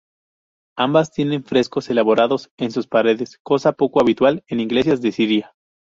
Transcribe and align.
Ambas 0.79 1.11
tienen 1.11 1.43
frescos 1.43 1.91
elaborados 1.91 2.49
en 2.57 2.71
sus 2.71 2.87
paredes, 2.87 3.37
cosa 3.43 3.73
poco 3.73 4.01
habitual 4.01 4.43
en 4.47 4.59
iglesias 4.59 4.99
de 4.99 5.11
Siria. 5.11 5.53